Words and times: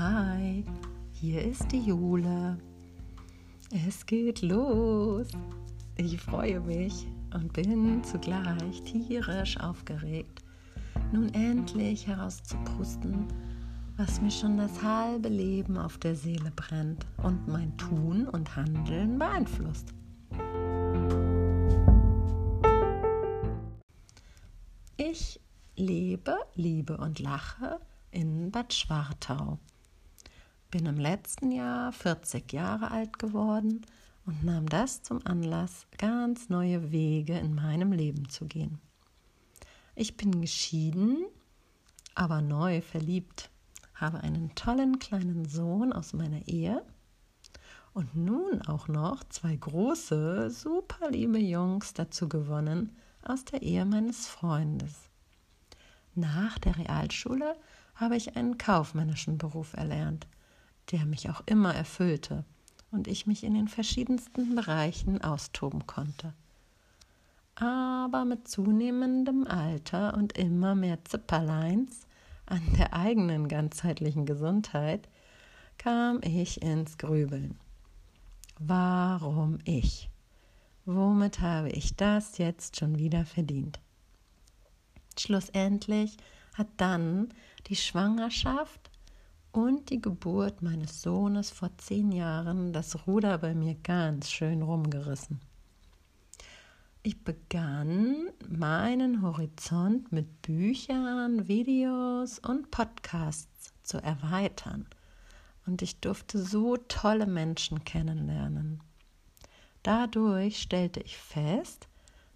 Hi, 0.00 0.64
hier 1.12 1.44
ist 1.44 1.70
die 1.72 1.82
Jule. 1.82 2.56
Es 3.86 4.06
geht 4.06 4.40
los. 4.40 5.28
Ich 5.98 6.18
freue 6.18 6.58
mich 6.60 7.06
und 7.34 7.52
bin 7.52 8.02
zugleich 8.02 8.80
tierisch 8.84 9.60
aufgeregt, 9.60 10.42
nun 11.12 11.28
endlich 11.34 12.06
herauszupusten, 12.06 13.26
was 13.98 14.22
mir 14.22 14.30
schon 14.30 14.56
das 14.56 14.82
halbe 14.82 15.28
Leben 15.28 15.76
auf 15.76 15.98
der 15.98 16.16
Seele 16.16 16.50
brennt 16.56 17.04
und 17.22 17.46
mein 17.46 17.76
Tun 17.76 18.26
und 18.26 18.56
Handeln 18.56 19.18
beeinflusst. 19.18 19.92
Ich 24.96 25.38
lebe, 25.76 26.36
liebe 26.54 26.96
und 26.96 27.18
lache 27.18 27.80
in 28.12 28.50
Bad 28.50 28.72
Schwartau. 28.72 29.58
Bin 30.70 30.86
im 30.86 30.98
letzten 30.98 31.50
Jahr 31.50 31.92
40 31.92 32.52
Jahre 32.52 32.92
alt 32.92 33.18
geworden 33.18 33.84
und 34.24 34.44
nahm 34.44 34.68
das 34.68 35.02
zum 35.02 35.20
Anlass, 35.26 35.88
ganz 35.98 36.48
neue 36.48 36.92
Wege 36.92 37.36
in 37.36 37.56
meinem 37.56 37.90
Leben 37.90 38.28
zu 38.28 38.46
gehen. 38.46 38.78
Ich 39.96 40.16
bin 40.16 40.40
geschieden, 40.40 41.26
aber 42.14 42.40
neu 42.40 42.82
verliebt, 42.82 43.50
habe 43.94 44.20
einen 44.20 44.54
tollen 44.54 45.00
kleinen 45.00 45.44
Sohn 45.44 45.92
aus 45.92 46.12
meiner 46.12 46.46
Ehe 46.46 46.84
und 47.92 48.14
nun 48.14 48.62
auch 48.62 48.86
noch 48.86 49.24
zwei 49.24 49.56
große, 49.56 50.50
super 50.50 51.10
liebe 51.10 51.40
Jungs 51.40 51.94
dazu 51.94 52.28
gewonnen 52.28 52.96
aus 53.22 53.44
der 53.44 53.62
Ehe 53.62 53.84
meines 53.84 54.28
Freundes. 54.28 55.10
Nach 56.14 56.60
der 56.60 56.78
Realschule 56.78 57.56
habe 57.96 58.16
ich 58.16 58.36
einen 58.36 58.56
kaufmännischen 58.56 59.36
Beruf 59.36 59.72
erlernt, 59.74 60.28
der 60.92 61.06
mich 61.06 61.30
auch 61.30 61.42
immer 61.46 61.74
erfüllte 61.74 62.44
und 62.90 63.08
ich 63.08 63.26
mich 63.26 63.44
in 63.44 63.54
den 63.54 63.68
verschiedensten 63.68 64.54
Bereichen 64.54 65.22
austoben 65.22 65.86
konnte. 65.86 66.34
Aber 67.54 68.24
mit 68.24 68.48
zunehmendem 68.48 69.46
Alter 69.46 70.14
und 70.14 70.36
immer 70.36 70.74
mehr 70.74 71.04
Zipperleins 71.04 72.06
an 72.46 72.62
der 72.76 72.94
eigenen 72.94 73.48
ganzheitlichen 73.48 74.26
Gesundheit 74.26 75.08
kam 75.78 76.20
ich 76.22 76.62
ins 76.62 76.98
Grübeln. 76.98 77.58
Warum 78.58 79.58
ich? 79.64 80.10
Womit 80.84 81.40
habe 81.40 81.70
ich 81.70 81.96
das 81.96 82.38
jetzt 82.38 82.76
schon 82.76 82.98
wieder 82.98 83.24
verdient? 83.24 83.78
Schlussendlich 85.18 86.16
hat 86.54 86.68
dann 86.76 87.28
die 87.68 87.76
Schwangerschaft 87.76 88.89
und 89.52 89.90
die 89.90 90.00
Geburt 90.00 90.62
meines 90.62 91.02
Sohnes 91.02 91.50
vor 91.50 91.70
zehn 91.78 92.12
Jahren 92.12 92.72
das 92.72 93.06
Ruder 93.06 93.38
bei 93.38 93.54
mir 93.54 93.74
ganz 93.74 94.30
schön 94.30 94.62
rumgerissen. 94.62 95.40
Ich 97.02 97.24
begann 97.24 98.28
meinen 98.48 99.22
Horizont 99.22 100.12
mit 100.12 100.42
Büchern, 100.42 101.48
Videos 101.48 102.38
und 102.38 102.70
Podcasts 102.70 103.72
zu 103.82 103.98
erweitern 103.98 104.86
und 105.66 105.82
ich 105.82 106.00
durfte 106.00 106.38
so 106.38 106.76
tolle 106.76 107.26
Menschen 107.26 107.84
kennenlernen. 107.84 108.82
Dadurch 109.82 110.60
stellte 110.60 111.00
ich 111.00 111.16
fest, 111.16 111.88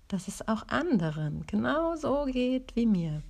dass 0.08 0.28
es 0.28 0.48
auch 0.48 0.66
anderen 0.68 1.46
genauso 1.46 2.24
geht 2.24 2.74
wie 2.74 2.86
mir. 2.86 3.22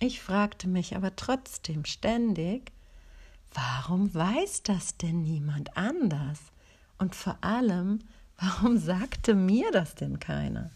Ich 0.00 0.20
fragte 0.20 0.68
mich 0.68 0.94
aber 0.94 1.16
trotzdem 1.16 1.86
ständig, 1.86 2.72
warum 3.52 4.12
weiß 4.14 4.62
das 4.62 4.96
denn 4.96 5.22
niemand 5.22 5.76
anders? 5.76 6.40
Und 6.98 7.14
vor 7.14 7.38
allem, 7.40 8.00
warum 8.38 8.78
sagte 8.92 9.34
mir 9.34 9.70
das 9.72 9.94
denn 9.94 10.18
keiner? 10.18 10.70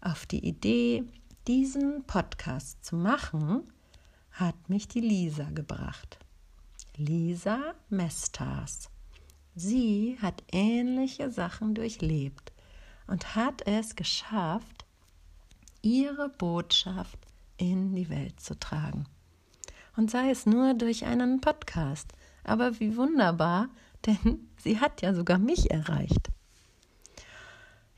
Auf 0.00 0.26
die 0.26 0.46
Idee, 0.46 1.04
diesen 1.46 2.04
Podcast 2.04 2.84
zu 2.84 2.96
machen, 2.96 3.62
hat 4.32 4.68
mich 4.68 4.88
die 4.88 5.00
Lisa 5.00 5.50
gebracht. 5.50 6.18
Lisa 6.96 7.74
Mestas. 7.88 8.90
Sie 9.54 10.18
hat 10.20 10.42
ähnliche 10.52 11.30
Sachen 11.30 11.74
durchlebt 11.74 12.52
und 13.06 13.34
hat 13.34 13.66
es 13.66 13.96
geschafft, 13.96 14.84
ihre 15.82 16.28
Botschaft 16.28 17.18
in 17.56 17.94
die 17.94 18.08
Welt 18.10 18.40
zu 18.40 18.58
tragen. 18.58 19.06
Und 19.96 20.10
sei 20.10 20.30
es 20.30 20.46
nur 20.46 20.74
durch 20.74 21.04
einen 21.04 21.40
Podcast. 21.40 22.12
Aber 22.44 22.78
wie 22.80 22.96
wunderbar, 22.96 23.68
denn 24.06 24.48
sie 24.58 24.78
hat 24.80 25.02
ja 25.02 25.14
sogar 25.14 25.38
mich 25.38 25.70
erreicht. 25.70 26.30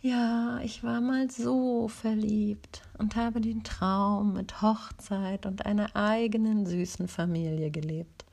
Ja, 0.00 0.60
ich 0.62 0.84
war 0.84 1.00
mal 1.00 1.28
so 1.28 1.88
verliebt 1.88 2.82
und 2.98 3.16
habe 3.16 3.40
den 3.40 3.64
Traum 3.64 4.32
mit 4.32 4.62
Hochzeit 4.62 5.44
und 5.44 5.66
einer 5.66 5.96
eigenen 5.96 6.66
süßen 6.66 7.08
Familie 7.08 7.72
gelebt. 7.72 8.24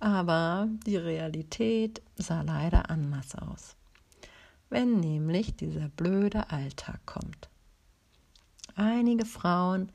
Aber 0.00 0.68
die 0.84 0.98
Realität 0.98 2.02
sah 2.16 2.42
leider 2.42 2.90
anders 2.90 3.34
aus. 3.36 3.74
Wenn 4.68 5.00
nämlich 5.00 5.56
dieser 5.56 5.88
blöde 5.88 6.50
Alltag 6.50 7.00
kommt. 7.06 7.48
Einige 8.74 9.24
Frauen 9.24 9.92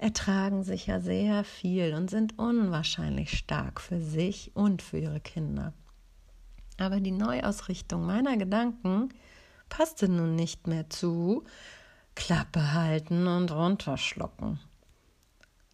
ertragen 0.00 0.64
sich 0.64 0.86
ja 0.86 1.00
sehr 1.00 1.44
viel 1.44 1.92
und 1.92 2.08
sind 2.08 2.38
unwahrscheinlich 2.38 3.36
stark 3.36 3.82
für 3.82 4.00
sich 4.00 4.50
und 4.54 4.80
für 4.80 4.98
ihre 4.98 5.20
Kinder. 5.20 5.74
Aber 6.78 7.00
die 7.00 7.10
Neuausrichtung 7.10 8.06
meiner 8.06 8.38
Gedanken 8.38 9.10
passte 9.68 10.08
nun 10.08 10.36
nicht 10.36 10.66
mehr 10.66 10.88
zu 10.88 11.44
Klappe 12.14 12.72
halten 12.72 13.26
und 13.26 13.52
runterschlucken. 13.52 14.58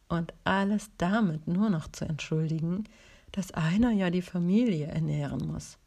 Und 0.09 0.35
alles 0.43 0.91
damit 0.99 1.47
nur 1.47 1.71
noch 1.71 1.87
zu 1.93 2.05
entschuldigen, 2.05 2.85
dass 3.31 3.53
einer 3.53 3.93
ja 3.93 4.11
die 4.11 4.23
Familie 4.23 4.87
ernähren 4.87 5.47
muss. 5.47 5.79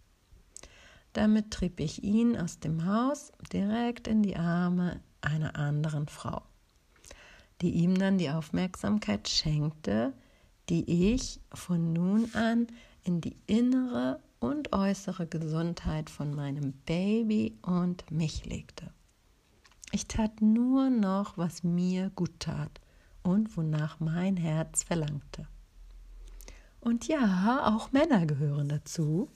Damit 1.11 1.51
trieb 1.51 1.81
ich 1.81 2.03
ihn 2.03 2.37
aus 2.37 2.59
dem 2.59 2.85
Haus 2.85 3.33
direkt 3.51 4.07
in 4.07 4.23
die 4.23 4.37
Arme 4.37 5.01
einer 5.21 5.57
anderen 5.57 6.07
Frau 6.07 6.43
die 7.61 7.71
ihm 7.71 7.97
dann 7.97 8.17
die 8.17 8.29
Aufmerksamkeit 8.29 9.27
schenkte, 9.27 10.13
die 10.69 11.13
ich 11.13 11.39
von 11.53 11.93
nun 11.93 12.33
an 12.33 12.67
in 13.03 13.21
die 13.21 13.35
innere 13.47 14.19
und 14.39 14.73
äußere 14.73 15.27
Gesundheit 15.27 16.09
von 16.09 16.33
meinem 16.33 16.73
Baby 16.85 17.57
und 17.61 18.09
mich 18.11 18.45
legte. 18.45 18.91
Ich 19.91 20.07
tat 20.07 20.41
nur 20.41 20.89
noch, 20.89 21.37
was 21.37 21.63
mir 21.63 22.11
gut 22.15 22.39
tat 22.39 22.79
und 23.23 23.57
wonach 23.57 23.99
mein 23.99 24.37
Herz 24.37 24.83
verlangte. 24.83 25.47
Und 26.79 27.07
ja, 27.07 27.63
auch 27.65 27.91
Männer 27.91 28.25
gehören 28.25 28.69
dazu, 28.69 29.29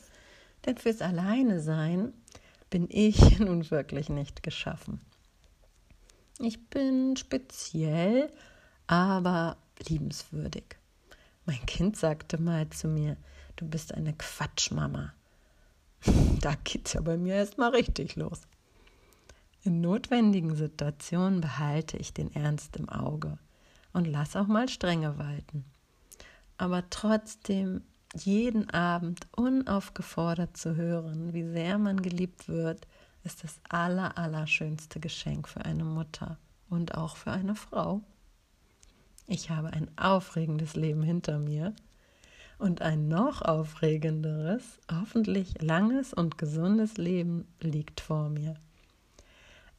denn 0.65 0.77
fürs 0.77 1.01
Alleine 1.01 1.59
sein 1.59 2.13
bin 2.69 2.87
ich 2.89 3.39
nun 3.39 3.69
wirklich 3.69 4.09
nicht 4.09 4.43
geschaffen. 4.43 5.01
Ich 6.39 6.67
bin 6.69 7.15
speziell, 7.15 8.31
aber 8.87 9.57
liebenswürdig. 9.87 10.63
Mein 11.45 11.63
Kind 11.65 11.97
sagte 11.97 12.41
mal 12.41 12.69
zu 12.69 12.87
mir, 12.87 13.17
du 13.55 13.67
bist 13.67 13.93
eine 13.93 14.13
Quatschmama. 14.13 15.13
Da 16.41 16.55
geht's 16.63 16.91
ja 16.91 17.01
bei 17.01 17.17
mir 17.17 17.35
erstmal 17.35 17.69
richtig 17.69 18.17
los. 18.17 18.41
In 19.63 19.79
notwendigen 19.79 20.55
Situationen 20.55 21.39
behalte 21.39 21.95
ich 21.95 22.13
den 22.13 22.35
Ernst 22.35 22.75
im 22.75 22.89
Auge 22.89 23.37
und 23.93 24.05
lass 24.05 24.35
auch 24.35 24.47
mal 24.47 24.67
Strenge 24.67 25.17
walten. 25.17 25.63
Aber 26.57 26.89
trotzdem 26.89 27.83
jeden 28.13 28.69
Abend 28.71 29.27
unaufgefordert 29.35 30.57
zu 30.57 30.75
hören, 30.75 31.33
wie 31.33 31.49
sehr 31.49 31.77
man 31.77 32.01
geliebt 32.01 32.49
wird, 32.49 32.85
ist 33.23 33.43
das 33.43 33.59
aller, 33.69 34.17
allerschönste 34.17 34.99
Geschenk 34.99 35.47
für 35.47 35.63
eine 35.65 35.83
Mutter 35.83 36.37
und 36.69 36.95
auch 36.95 37.15
für 37.15 37.31
eine 37.31 37.55
Frau. 37.55 38.01
Ich 39.27 39.49
habe 39.49 39.71
ein 39.71 39.89
aufregendes 39.97 40.75
Leben 40.75 41.03
hinter 41.03 41.39
mir 41.39 41.73
und 42.59 42.81
ein 42.81 43.07
noch 43.07 43.41
aufregenderes, 43.41 44.79
hoffentlich 44.91 45.61
langes 45.61 46.13
und 46.13 46.37
gesundes 46.37 46.97
Leben 46.97 47.47
liegt 47.61 48.01
vor 48.01 48.29
mir. 48.29 48.55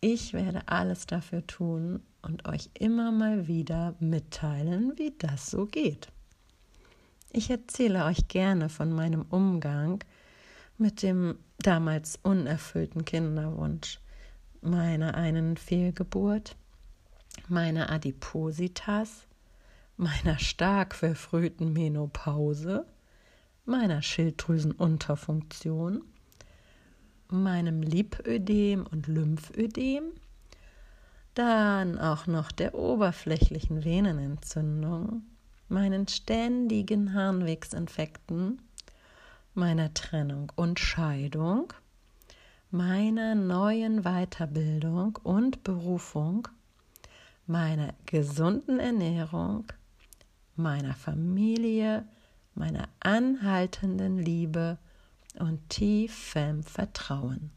Ich 0.00 0.32
werde 0.32 0.62
alles 0.66 1.06
dafür 1.06 1.46
tun 1.46 2.02
und 2.22 2.46
euch 2.46 2.70
immer 2.74 3.10
mal 3.12 3.48
wieder 3.48 3.94
mitteilen, 4.00 4.92
wie 4.96 5.14
das 5.18 5.50
so 5.50 5.66
geht. 5.66 6.08
Ich 7.32 7.50
erzähle 7.50 8.04
euch 8.04 8.28
gerne 8.28 8.68
von 8.68 8.92
meinem 8.92 9.22
Umgang 9.22 10.04
mit 10.78 11.02
dem 11.02 11.38
damals 11.58 12.18
unerfüllten 12.22 13.04
Kinderwunsch, 13.04 14.00
meiner 14.60 15.14
einen 15.14 15.56
Fehlgeburt, 15.56 16.56
meiner 17.48 17.90
Adipositas, 17.90 19.26
meiner 19.96 20.38
stark 20.38 20.94
verfrühten 20.94 21.72
Menopause, 21.72 22.86
meiner 23.64 24.02
Schilddrüsenunterfunktion, 24.02 26.02
meinem 27.28 27.82
Lipödem 27.82 28.86
und 28.86 29.06
Lymphödem, 29.06 30.12
dann 31.34 31.98
auch 31.98 32.26
noch 32.26 32.52
der 32.52 32.74
oberflächlichen 32.74 33.84
Venenentzündung, 33.84 35.22
meinen 35.68 36.08
ständigen 36.08 37.14
Harnwegsinfekten, 37.14 38.60
meiner 39.54 39.94
Trennung 39.94 40.52
und 40.56 40.80
Scheidung, 40.80 41.72
meiner 42.70 43.34
neuen 43.34 44.02
Weiterbildung 44.02 45.18
und 45.22 45.62
Berufung, 45.62 46.48
meiner 47.46 47.94
gesunden 48.06 48.80
Ernährung, 48.80 49.64
meiner 50.56 50.94
Familie, 50.94 52.04
meiner 52.54 52.88
anhaltenden 53.00 54.18
Liebe 54.18 54.78
und 55.38 55.68
tiefem 55.68 56.62
Vertrauen. 56.62 57.50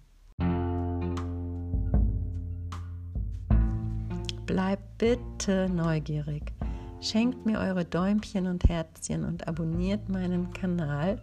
Bleibt 4.45 4.97
bitte 4.97 5.69
neugierig. 5.69 6.53
Schenkt 7.01 7.45
mir 7.45 7.59
eure 7.59 7.85
Däumchen 7.85 8.47
und 8.47 8.63
Herzchen 8.67 9.23
und 9.23 9.47
abonniert 9.47 10.09
meinen 10.09 10.51
Kanal, 10.51 11.21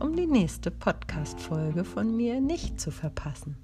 um 0.00 0.16
die 0.16 0.26
nächste 0.26 0.70
Podcast-Folge 0.70 1.84
von 1.84 2.16
mir 2.16 2.40
nicht 2.40 2.80
zu 2.80 2.90
verpassen. 2.90 3.56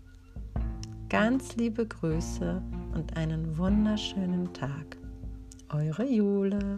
Ganz 1.08 1.56
liebe 1.56 1.86
Grüße 1.86 2.62
und 2.94 3.16
einen 3.16 3.56
wunderschönen 3.56 4.52
Tag. 4.52 4.98
Eure 5.70 6.04
Jule. 6.04 6.76